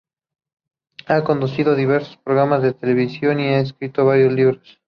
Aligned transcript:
Ha 1.05 1.23
conducido 1.23 1.75
diversos 1.75 2.17
programas 2.17 2.63
de 2.63 2.73
televisión 2.73 3.39
y 3.39 3.43
ha 3.49 3.59
escrito 3.59 4.03
varios 4.03 4.33
libros. 4.33 4.79